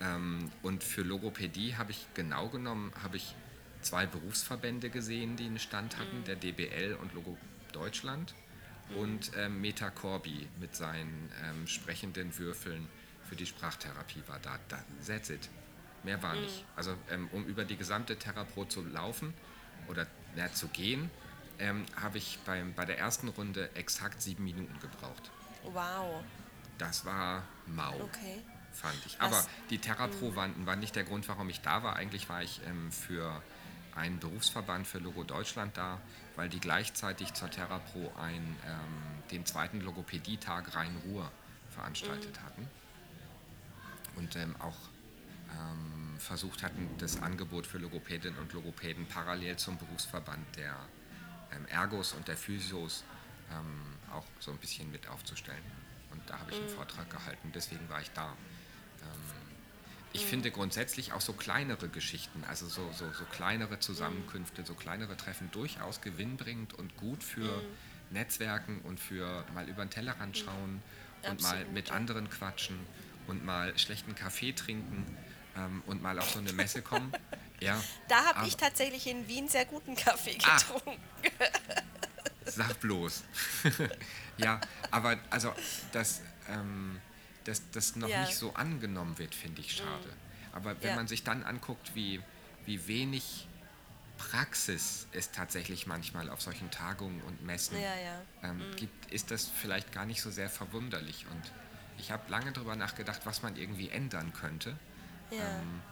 [0.00, 3.34] Ähm, und für Logopädie habe ich genau genommen, habe ich
[3.82, 6.24] zwei Berufsverbände gesehen, die einen Stand hatten, mhm.
[6.24, 7.36] der DBL und Logo
[7.72, 8.34] Deutschland
[8.90, 8.96] mhm.
[8.96, 12.88] und ähm, Meta Corby mit seinen ähm, sprechenden Würfeln
[13.24, 14.58] für die Sprachtherapie war da.
[14.68, 15.48] da that's it.
[16.02, 16.42] Mehr war mhm.
[16.42, 16.64] nicht.
[16.76, 19.34] Also ähm, um über die gesamte Therapo zu laufen
[19.88, 21.10] oder na, zu gehen,
[21.58, 25.30] ähm, habe ich beim, bei der ersten Runde exakt sieben Minuten gebraucht.
[25.64, 26.22] Wow.
[26.78, 27.94] Das war mau.
[28.02, 28.42] Okay.
[28.76, 29.20] Fand ich.
[29.20, 29.48] Aber Was?
[29.70, 30.36] die TerraPro mhm.
[30.36, 31.96] war, war, nicht der Grund, warum ich da war.
[31.96, 33.42] Eigentlich war ich ähm, für
[33.94, 36.00] einen Berufsverband für Logo Deutschland da,
[36.36, 38.42] weil die gleichzeitig zur TerraPro ähm,
[39.30, 41.32] den zweiten Logopädie-Tag Rhein-Ruhr
[41.70, 42.44] veranstaltet mhm.
[42.44, 42.68] hatten.
[44.16, 44.76] Und ähm, auch
[45.50, 50.76] ähm, versucht hatten, das Angebot für Logopädinnen und Logopäden parallel zum Berufsverband der
[51.52, 53.04] ähm, Ergos und der Physios
[53.50, 55.62] ähm, auch so ein bisschen mit aufzustellen.
[56.10, 56.74] Und da habe ich einen mhm.
[56.74, 58.36] Vortrag gehalten, deswegen war ich da.
[60.16, 60.28] Ich mhm.
[60.28, 65.50] finde grundsätzlich auch so kleinere Geschichten, also so, so, so kleinere Zusammenkünfte, so kleinere Treffen
[65.52, 67.66] durchaus gewinnbringend und gut für mhm.
[68.10, 70.82] Netzwerken und für mal über den Tellerrand schauen
[71.22, 72.78] und Absolut, mal mit anderen quatschen
[73.26, 75.04] und mal schlechten Kaffee trinken
[75.54, 77.12] ähm, und mal auf so eine Messe kommen.
[77.58, 80.58] Ja, da habe ich tatsächlich in Wien sehr guten Kaffee ah.
[80.58, 81.00] getrunken.
[81.38, 81.80] Ah,
[82.44, 83.24] sag bloß.
[84.36, 85.54] ja, aber also,
[85.90, 87.00] dass, ähm,
[87.48, 88.20] dass das noch ja.
[88.20, 90.08] nicht so angenommen wird, finde ich schade.
[90.08, 90.52] Mhm.
[90.52, 90.96] Aber wenn ja.
[90.96, 92.20] man sich dann anguckt, wie,
[92.64, 93.46] wie wenig
[94.18, 97.88] Praxis es tatsächlich manchmal auf solchen Tagungen und Messen ja,
[98.42, 98.76] ähm, mhm.
[98.76, 101.26] gibt, ist das vielleicht gar nicht so sehr verwunderlich.
[101.30, 101.52] Und
[101.98, 104.76] ich habe lange darüber nachgedacht, was man irgendwie ändern könnte
[105.32, 105.82] ähm,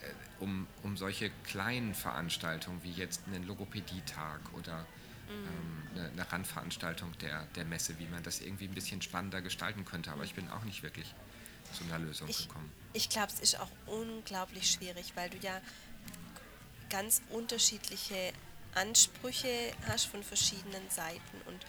[0.00, 4.86] äh, um, um solche kleinen Veranstaltungen wie jetzt einen Logopädietag oder.
[5.28, 9.84] Ähm, eine, eine Randveranstaltung der, der Messe, wie man das irgendwie ein bisschen spannender gestalten
[9.84, 10.10] könnte.
[10.12, 11.14] Aber ich bin auch nicht wirklich
[11.72, 12.70] zu einer Lösung ich, gekommen.
[12.92, 15.60] Ich glaube, es ist auch unglaublich schwierig, weil du ja
[16.88, 18.32] ganz unterschiedliche
[18.74, 21.66] Ansprüche hast von verschiedenen Seiten und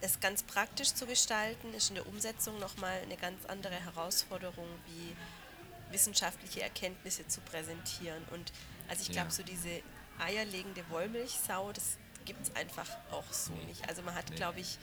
[0.00, 5.92] es ganz praktisch zu gestalten, ist in der Umsetzung nochmal eine ganz andere Herausforderung wie
[5.92, 8.22] wissenschaftliche Erkenntnisse zu präsentieren.
[8.32, 8.52] Und
[8.88, 9.34] also ich glaube, ja.
[9.34, 9.80] so diese
[10.18, 13.88] eierlegende Wollmilchsau, das gibt es einfach auch so nicht.
[13.88, 14.36] Also man hat, nee.
[14.36, 14.78] glaube ich,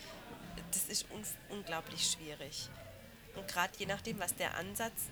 [0.72, 2.70] das ist un unglaublich schwierig.
[3.36, 5.10] Und gerade je nachdem, was der Ansatz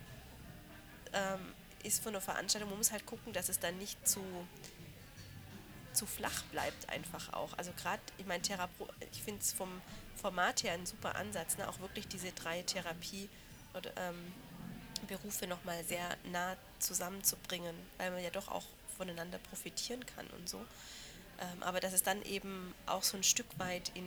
[1.14, 4.22] ähm, ist von der Veranstaltung, man muss halt gucken, dass es dann nicht zu,
[5.94, 7.58] zu flach bleibt einfach auch.
[7.58, 8.44] Also gerade, ich meine,
[9.12, 9.82] ich finde es vom
[10.16, 11.68] Format her ein super Ansatz, ne?
[11.70, 13.30] auch wirklich diese drei Therapie-
[13.74, 14.34] oder, ähm,
[15.08, 18.66] Berufe nochmal sehr nah zusammenzubringen, weil man ja doch auch
[18.98, 20.64] voneinander profitieren kann und so.
[21.40, 24.06] Ähm, aber dass es dann eben auch so ein Stück weit in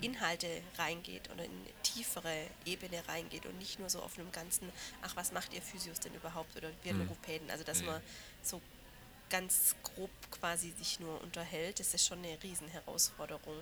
[0.00, 4.70] Inhalte reingeht oder in tiefere Ebene reingeht und nicht nur so auf einem ganzen,
[5.02, 7.00] ach, was macht ihr Physios denn überhaupt oder wir Mhm.
[7.00, 7.50] Logopäden?
[7.50, 8.00] Also dass man
[8.42, 8.60] so
[9.30, 13.56] ganz grob quasi sich nur unterhält, das ist schon eine Riesenherausforderung.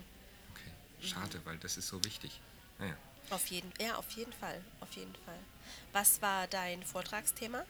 [0.52, 1.06] Okay.
[1.06, 2.40] Schade, weil das ist so wichtig.
[2.78, 2.96] Naja.
[3.30, 5.38] Auf jeden, ja, auf jeden Fall, auf jeden Fall.
[5.92, 7.64] Was war dein Vortragsthema?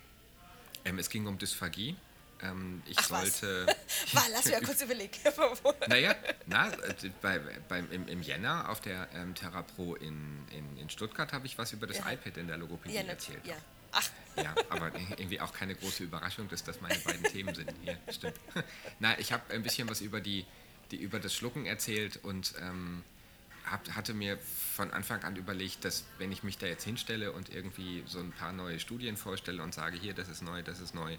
[0.84, 1.96] Ähm, es ging um Dysphagie.
[2.42, 3.66] Ähm, ich Ach, sollte.
[4.12, 5.12] War, lass mich ja kurz überlegen.
[5.88, 6.14] Naja,
[6.46, 11.32] na, äh, bei, beim, im, im Jänner auf der ähm, Terrapro in, in, in Stuttgart
[11.32, 12.12] habe ich was über das Ja.
[12.12, 13.46] iPad in der Logopädie ja, erzählt.
[13.46, 13.56] Ja.
[13.92, 17.72] Ach, Ja, aber irgendwie auch keine große Überraschung, dass das meine beiden Themen sind.
[17.82, 18.36] Hier, stimmt.
[19.00, 20.46] Na, ich habe ein bisschen was über, die,
[20.92, 23.02] die, über das Schlucken erzählt und ähm,
[23.68, 24.38] hab, hatte mir
[24.76, 28.32] von Anfang an überlegt, dass wenn ich mich da jetzt hinstelle und irgendwie so ein
[28.32, 31.16] paar neue Studien vorstelle und sage, hier, das ist neu, das ist neu,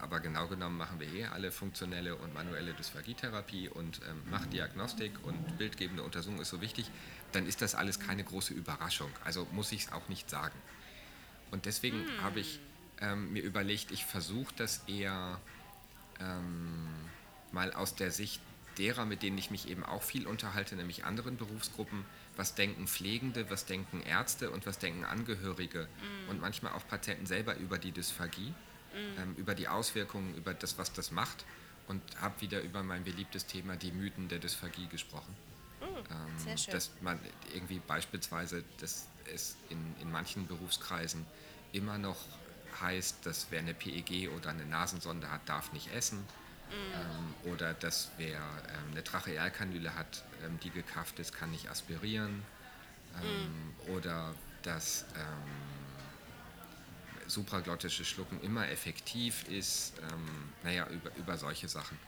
[0.00, 5.12] aber genau genommen machen wir hier alle funktionelle und manuelle Dysphagietherapie und ähm, macht Diagnostik
[5.24, 6.90] und bildgebende Untersuchung ist so wichtig,
[7.32, 9.10] dann ist das alles keine große Überraschung.
[9.24, 10.56] Also muss ich es auch nicht sagen.
[11.50, 12.60] Und deswegen habe ich
[13.00, 15.40] ähm, mir überlegt, ich versuche das eher
[16.20, 16.86] ähm,
[17.52, 18.40] mal aus der Sicht
[18.78, 22.04] derer, mit denen ich mich eben auch viel unterhalte, nämlich anderen Berufsgruppen.
[22.36, 25.88] Was denken Pflegende, was denken Ärzte und was denken Angehörige
[26.28, 28.52] und manchmal auch Patienten selber über die Dysphagie,
[29.18, 31.44] ähm, über die Auswirkungen, über das, was das macht.
[31.88, 35.36] Und habe wieder über mein beliebtes Thema die Mythen der Dysphagie gesprochen.
[35.80, 36.74] Ähm, sehr schön.
[36.74, 37.18] dass man
[37.54, 41.24] irgendwie beispielsweise, dass es in, in manchen Berufskreisen
[41.72, 42.16] immer noch
[42.80, 46.24] heißt, dass wer eine PEG oder eine Nasensonde hat, darf nicht essen.
[46.72, 52.42] Ähm, oder dass wer ähm, eine Trachealkanüle hat, ähm, die gekafft ist, kann nicht aspirieren.
[53.22, 55.04] Ähm, Oder dass
[57.28, 59.92] supraglottisches Schlucken immer effektiv ist.
[60.02, 61.98] Ähm, naja, über, über solche Sachen.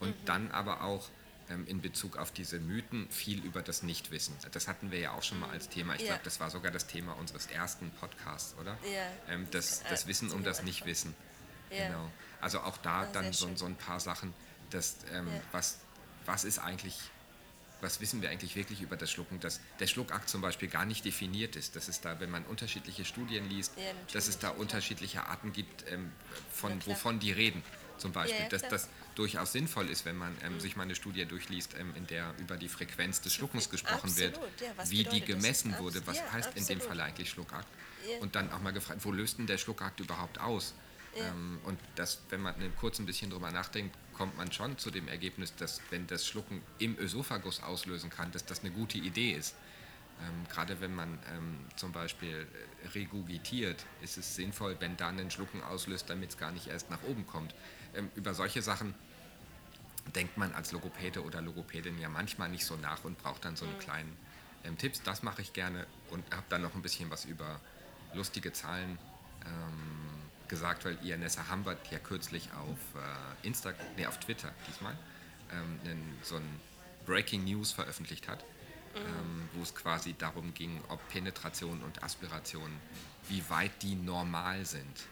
[0.00, 1.08] Und dann aber auch
[1.50, 4.36] ähm, in Bezug auf diese Mythen viel über das Nichtwissen.
[4.52, 5.94] Das hatten wir ja auch schon mal als Thema.
[5.94, 6.08] Ich Ja.
[6.08, 8.76] glaube, das war sogar das Thema unseres ersten Podcasts, oder?
[8.84, 9.32] Ja.
[9.34, 11.14] Ähm, das, das Äh, Wissen um das Nichtwissen.
[11.70, 11.86] Ja.
[11.88, 12.10] Genau.
[12.40, 14.32] Also auch da dann so, so ein paar Sachen,
[14.70, 15.78] dass, ähm, was,
[16.26, 16.98] was ist eigentlich,
[17.80, 21.04] was wissen wir eigentlich wirklich über das Schlucken, dass der Schluckakt zum Beispiel gar nicht
[21.04, 25.26] definiert ist, dass es da, wenn man unterschiedliche Studien liest, Ja, dass es da unterschiedliche
[25.26, 26.12] Arten gibt, ähm,
[26.52, 27.62] von wovon die reden.
[27.98, 31.24] Zum Beispiel, Ja, dass das durchaus sinnvoll ist, wenn man ähm, sich mal eine Studie
[31.26, 35.04] durchliest, ähm, in der über die Frequenz des Schluckens gesprochen wird, Absolut, was wie die
[35.04, 35.36] bedeutet das?
[35.36, 36.82] gemessen wurde, was heißt in dem absolut.
[36.84, 37.68] Fall eigentlich Schluckakt.
[38.20, 40.74] Und dann auch mal gefragt, wo löst denn der Schluckakt überhaupt aus?
[41.16, 45.06] Ähm, und das, wenn man kurz ein bisschen drüber nachdenkt, kommt man schon zu dem
[45.06, 49.54] Ergebnis, dass wenn das Schlucken im Ösophagus auslösen kann, dass das eine gute Idee ist.
[50.20, 52.48] Ähm, Gerade wenn man ähm, zum Beispiel
[52.82, 56.90] äh, regurgitiert, ist es sinnvoll, wenn dann ein Schlucken auslöst, damit es gar nicht erst
[56.90, 57.54] nach oben kommt.
[57.94, 58.92] Ähm, über solche Sachen
[60.16, 63.66] denkt man als Logopäde oder Logopädin ja manchmal nicht so nach und braucht dann so
[63.66, 64.16] einen kleinen
[64.64, 65.00] ähm, Tipps.
[65.04, 67.60] Das mache ich gerne und habe dann noch ein bisschen was über
[68.14, 68.98] lustige Zahlen
[69.46, 74.96] ähm, gesagt, weil Ianessa Hambert ja kürzlich auf äh, Insta, nee, auf Twitter diesmal
[75.52, 76.60] ähm, einen, so ein
[77.06, 78.44] Breaking News veröffentlicht hat,
[78.94, 82.70] ähm, wo es quasi darum ging, ob Penetration und Aspiration,
[83.28, 85.06] wie weit die normal sind.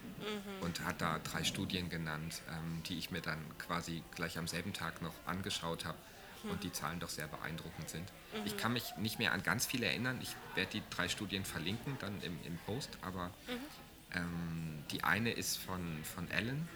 [0.60, 4.72] Und hat da drei Studien genannt, ähm, die ich mir dann quasi gleich am selben
[4.72, 5.98] Tag noch angeschaut habe
[6.44, 8.12] und die Zahlen doch sehr beeindruckend sind.
[8.44, 10.18] Ich kann mich nicht mehr an ganz viele erinnern.
[10.22, 13.30] Ich werde die drei Studien verlinken dann im, im Post, aber
[14.16, 16.68] ähm, die eine ist von, von Ellen,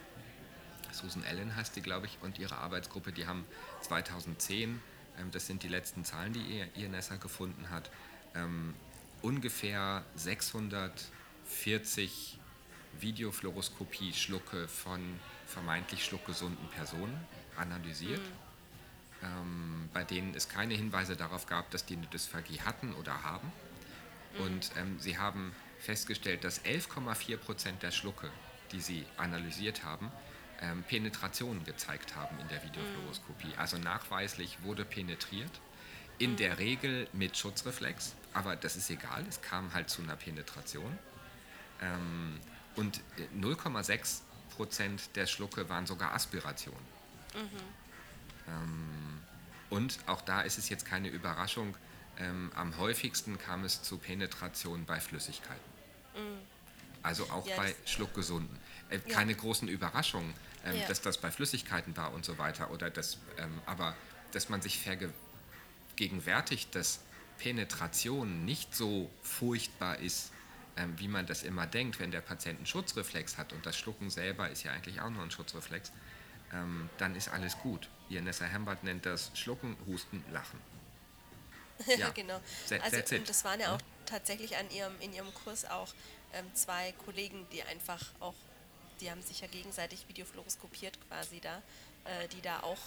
[0.93, 3.45] Susan Allen heißt die, glaube ich, und ihre Arbeitsgruppe, die haben
[3.81, 4.79] 2010,
[5.19, 7.89] ähm, das sind die letzten Zahlen, die ihr, INSA gefunden hat,
[8.35, 8.75] ähm,
[9.21, 12.39] ungefähr 640
[12.99, 15.01] Videofluoroskopie-Schlucke von
[15.47, 17.17] vermeintlich schluckgesunden Personen
[17.57, 18.21] analysiert,
[19.23, 23.49] ähm, bei denen es keine Hinweise darauf gab, dass die eine Dysphagie hatten oder haben.
[24.39, 28.29] Und ähm, sie haben festgestellt, dass 11,4 Prozent der Schlucke,
[28.71, 30.11] die sie analysiert haben,
[30.61, 33.53] ähm, Penetrationen gezeigt haben in der Videofluoroskopie.
[33.57, 35.51] Also nachweislich wurde penetriert,
[36.19, 40.97] in der Regel mit Schutzreflex, aber das ist egal, es kam halt zu einer Penetration.
[41.81, 42.39] Ähm,
[42.75, 44.21] und äh, 0,6
[44.55, 46.85] Prozent der Schlucke waren sogar Aspirationen.
[48.47, 49.21] Ähm,
[49.69, 51.75] und auch da ist es jetzt keine Überraschung,
[52.19, 55.70] ähm, am häufigsten kam es zu Penetration bei Flüssigkeiten.
[57.03, 58.57] Also auch Ja, bei Schluckgesunden.
[58.89, 59.15] Äh, Ja.
[59.15, 60.33] keine großen Überraschungen,
[60.65, 60.87] ähm, Ja.
[60.87, 62.71] dass das bei Flüssigkeiten war und so weiter.
[62.71, 63.95] Oder dass, ähm, aber
[64.33, 64.79] dass man sich
[65.95, 66.99] vergegenwärtigt, dass
[67.37, 70.31] Penetration nicht so furchtbar ist,
[70.77, 74.09] ähm, wie man das immer denkt, wenn der Patient einen Schutzreflex hat und das Schlucken
[74.09, 75.91] selber ist ja eigentlich auch nur ein Schutzreflex,
[76.53, 77.89] ähm, dann ist alles gut.
[78.09, 80.59] Nessa Hambert nennt das Schlucken, Husten, Lachen.
[81.97, 82.39] Ja, genau.
[82.81, 85.93] Also, und das waren ja auch tatsächlich an ihrem, in ihrem Kurs auch
[86.33, 88.35] ähm, zwei Kollegen, die einfach auch,
[88.99, 91.57] die haben sich ja gegenseitig videofluoroskopiert quasi da,
[92.05, 92.79] äh, die da auch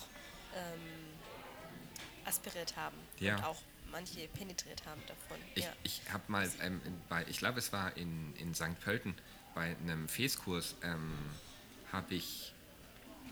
[0.57, 1.15] ähm,
[2.25, 3.37] aspiriert haben ja.
[3.37, 5.37] und auch manche penetriert haben davon.
[5.55, 5.73] Ich, ja.
[5.83, 8.81] ich habe mal ähm, bei, ich glaube es war in, in St.
[8.81, 9.15] Pölten,
[9.55, 11.17] bei einem Fes-Kurs ähm,
[11.93, 12.53] habe ich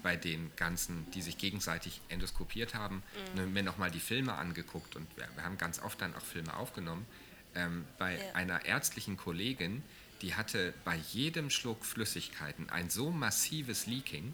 [0.03, 3.03] bei den ganzen, die sich gegenseitig endoskopiert haben,
[3.35, 3.41] mhm.
[3.41, 6.57] Ne, mir nochmal die Filme angeguckt und wir, wir, haben ganz oft dann auch Filme
[6.57, 7.07] aufgenommen.
[7.55, 8.35] Ähm, bei ja.
[8.35, 9.83] einer ärztlichen Kollegin,
[10.23, 14.33] die hatte bei jedem Schluck Flüssigkeiten ein so massives Leaking mhm.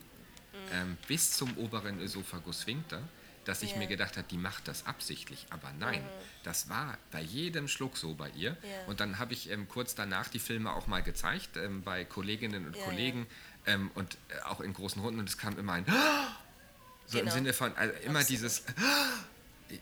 [0.73, 3.03] ähm, bis zum oberen Ösophagus Sphincter,
[3.45, 3.79] dass ich ja.
[3.79, 5.47] mir gedacht habe, die macht das absichtlich.
[5.51, 6.09] Aber nein, mhm.
[6.45, 8.51] das war bei jedem Schluck so bei ihr.
[8.51, 8.87] Ja.
[8.87, 12.67] Und dann habe ich ähm, kurz danach die Filme auch mal gezeigt ähm, bei Kolleginnen
[12.67, 13.27] und ja, Kollegen
[13.67, 15.21] ähm, und äh, auch in großen Runden.
[15.21, 15.87] Und es kam immer ein
[17.07, 17.31] so genau.
[17.31, 18.29] im Sinne von also immer Absolut.
[18.29, 18.65] dieses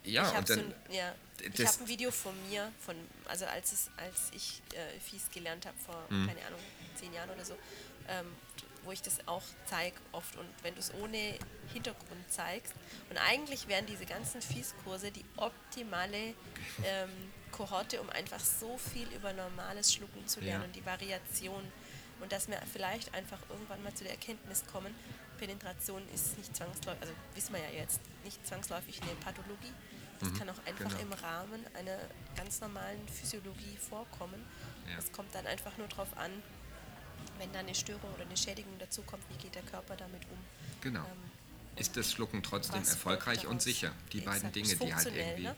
[0.04, 1.14] ja und dann so ja.
[1.40, 2.96] Ich habe ein Video von mir, von,
[3.26, 6.26] also als, es, als ich äh, Fies gelernt habe vor, mhm.
[6.26, 6.60] keine Ahnung,
[6.94, 7.54] zehn Jahren oder so,
[8.08, 8.26] ähm,
[8.84, 11.34] wo ich das auch zeige oft und wenn du es ohne
[11.72, 12.72] Hintergrund zeigst.
[13.10, 16.34] Und eigentlich wären diese ganzen Fies-Kurse die optimale
[16.84, 17.10] ähm,
[17.52, 20.66] Kohorte, um einfach so viel über normales Schlucken zu lernen ja.
[20.66, 21.62] und die Variation.
[22.20, 24.94] Und dass wir vielleicht einfach irgendwann mal zu der Erkenntnis kommen,
[25.36, 29.72] Penetration ist nicht zwangsläufig, also wissen wir ja jetzt, nicht zwangsläufig eine Pathologie.
[30.20, 31.00] Das mhm, kann auch einfach genau.
[31.00, 31.98] im Rahmen einer
[32.36, 34.42] ganz normalen Physiologie vorkommen.
[34.98, 35.12] Es ja.
[35.12, 36.30] kommt dann einfach nur darauf an,
[37.38, 40.38] wenn da eine Störung oder eine Schädigung dazu kommt, wie geht der Körper damit um?
[40.80, 41.00] Genau.
[41.00, 41.30] Ähm,
[41.76, 43.92] ist das Schlucken trotzdem erfolgreich und sicher?
[44.12, 44.42] Die Exakt.
[44.42, 45.42] beiden Dinge, die halt irgendwie.
[45.42, 45.56] Ne?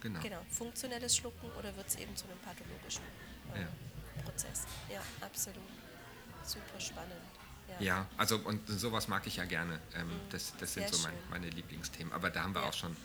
[0.00, 0.20] Genau.
[0.20, 0.40] genau.
[0.50, 3.02] Funktionelles Schlucken oder wird es eben zu einem pathologischen
[3.54, 3.68] äh, ja.
[4.24, 4.66] Prozess?
[4.90, 5.62] Ja, absolut.
[6.42, 7.39] Super spannend.
[7.78, 7.86] Ja.
[7.86, 9.80] ja, also und sowas mag ich ja gerne.
[9.94, 10.12] Ähm, mhm.
[10.30, 12.12] das, das sind Sehr so mein, meine Lieblingsthemen.
[12.12, 12.68] Aber da haben wir ja.
[12.68, 12.96] auch schon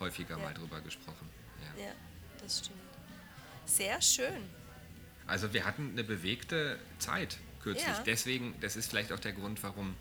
[0.00, 1.28] häufiger mal drüber gesprochen.
[1.76, 1.92] ja,
[2.40, 2.78] das stimmt.
[3.64, 4.48] Sehr schön.
[5.26, 7.86] Also wir hatten eine bewegte Zeit kürzlich.
[7.86, 8.02] Ja.
[8.04, 9.94] Deswegen, das ist vielleicht auch der Grund, warum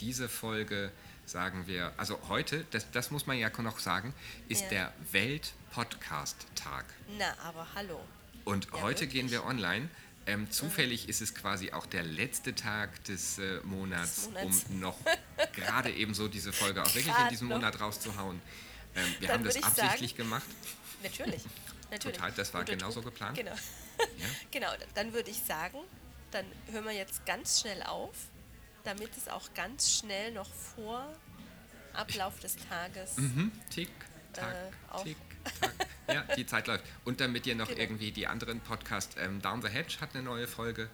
[0.00, 0.92] diese Folge,
[1.24, 4.12] sagen wir, also heute, das, das muss man ja noch sagen,
[4.48, 4.68] ist ja.
[4.68, 6.84] der Welt-Podcast-Tag.
[7.18, 8.00] Na, aber hallo.
[8.44, 9.22] Und ja, heute wirklich?
[9.22, 9.88] gehen wir online.
[10.26, 14.98] Ähm, zufällig ist es quasi auch der letzte Tag des äh, Monats, Monats, um noch
[15.52, 17.56] gerade eben so diese Folge auch wirklich in diesem noch.
[17.56, 18.42] Monat rauszuhauen.
[18.96, 20.46] Ähm, wir Dann haben das absichtlich sagen, gemacht.
[21.02, 21.42] Natürlich.
[21.90, 22.16] Natürlich.
[22.16, 23.36] Total, das war genauso geplant.
[23.38, 23.52] Genau.
[23.52, 24.26] Ja?
[24.50, 25.78] genau, dann würde ich sagen,
[26.32, 28.16] dann hören wir jetzt ganz schnell auf,
[28.82, 31.12] damit es auch ganz schnell noch vor
[31.92, 33.16] Ablauf des Tages.
[33.16, 33.52] Mhm.
[33.70, 33.90] Tick,
[34.32, 35.16] tack, äh, tick,
[35.60, 35.86] tack.
[36.08, 36.84] Ja, die Zeit läuft.
[37.04, 37.80] Und damit ihr noch genau.
[37.80, 40.88] irgendwie die anderen Podcasts, ähm, Down the Hedge hat eine neue Folge.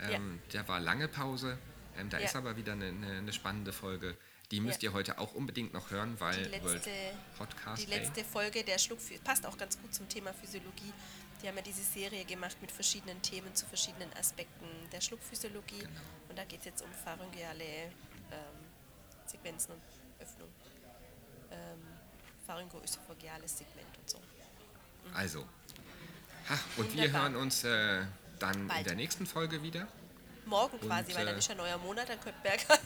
[0.00, 0.52] Ähm, ja.
[0.52, 1.58] Der war lange Pause.
[1.98, 2.24] Ähm, da ja.
[2.24, 4.16] ist aber wieder eine, eine, spannende Folge.
[4.50, 4.90] Die müsst ja.
[4.90, 6.90] ihr heute auch unbedingt noch hören, weil die letzte,
[7.38, 7.82] Podcast.
[7.82, 8.24] Die letzte Day.
[8.24, 10.92] Folge der Schluck passt auch ganz gut zum Thema Physiologie.
[11.42, 15.80] Die haben ja diese Serie gemacht mit verschiedenen Themen zu verschiedenen Aspekten der Schluckphysiologie.
[15.80, 16.00] Genau.
[16.28, 18.64] Und da geht es jetzt um pharyngeale ähm,
[19.26, 19.82] Sequenzen und
[20.20, 20.48] Öffnung.
[21.50, 21.80] Ähm,
[22.46, 24.18] Pharyngoösophageales Segment und so.
[25.12, 25.40] Also,
[26.48, 27.04] ha, und Wunderbar.
[27.04, 28.02] wir hören uns äh,
[28.38, 28.80] dann Bald.
[28.80, 29.86] in der nächsten Folge wieder.
[30.46, 32.78] Morgen quasi, und, weil dann äh, ist ja neuer Monat, dann könnt Berger.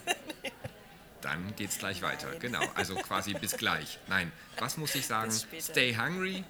[1.21, 2.13] Dann geht es gleich Nein.
[2.13, 2.35] weiter.
[2.39, 3.99] Genau, also quasi bis gleich.
[4.07, 5.31] Nein, was muss ich sagen?
[5.31, 6.43] Stay hungry.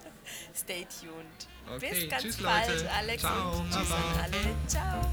[0.55, 1.75] Stay tuned.
[1.75, 2.91] Okay, bis ganz tschüss bald, Leute.
[2.91, 3.21] Alex.
[3.21, 3.65] Ciao.
[3.71, 4.67] Tschüss an alle.
[4.67, 5.11] Ciao.